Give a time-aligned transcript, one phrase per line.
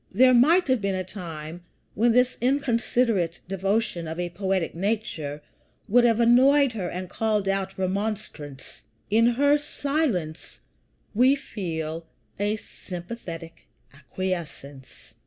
[0.11, 1.63] There might have been a time
[1.93, 5.43] when this inconsiderate devotion of a poetic nature
[5.87, 8.81] would have annoyed her and called out remonstrance.
[9.11, 10.59] In her silence
[11.13, 12.07] we feel
[12.39, 15.13] a sympathetic acquiescence.